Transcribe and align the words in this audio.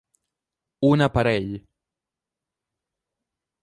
Un 0.89 1.03
aparell. 1.07 1.51